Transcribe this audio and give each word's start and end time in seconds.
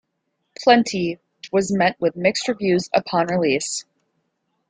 "Plenty" 0.59 1.19
was 1.51 1.71
met 1.71 1.95
with 2.01 2.15
mixed 2.15 2.47
reviews 2.47 2.89
upon 2.91 3.27
release. 3.27 3.85